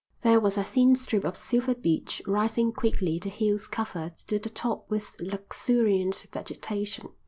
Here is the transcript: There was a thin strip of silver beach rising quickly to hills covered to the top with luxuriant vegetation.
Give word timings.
There 0.23 0.39
was 0.39 0.57
a 0.57 0.63
thin 0.63 0.95
strip 0.95 1.23
of 1.23 1.37
silver 1.37 1.75
beach 1.75 2.23
rising 2.25 2.71
quickly 2.71 3.19
to 3.19 3.29
hills 3.29 3.67
covered 3.67 4.17
to 4.29 4.39
the 4.39 4.49
top 4.49 4.89
with 4.89 5.15
luxuriant 5.19 6.25
vegetation. 6.33 7.09